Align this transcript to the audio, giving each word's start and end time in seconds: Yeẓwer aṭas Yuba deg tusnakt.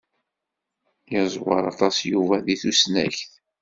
Yeẓwer 1.13 1.63
aṭas 1.71 1.97
Yuba 2.11 2.35
deg 2.45 2.57
tusnakt. 2.61 3.31